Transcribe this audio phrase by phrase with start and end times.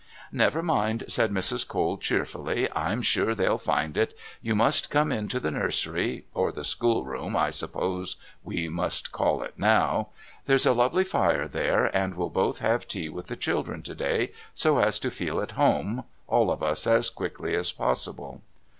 [0.31, 1.67] "Never mind," said Mrs.
[1.67, 4.17] Cole cheerfully, "I'm sure they'll find it.
[4.41, 9.43] You must come up to the nursery or the schoolroom I suppose we must call
[9.43, 10.07] it now;
[10.47, 14.31] there's a lovely fire there, and we'll both have tea with the children to day,
[14.55, 18.41] so as to feel at home, all of us, as quickly as possible."